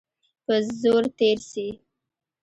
په 0.45 0.55
زور 0.81 1.03
تېر 1.17 1.37
سي. 1.51 1.67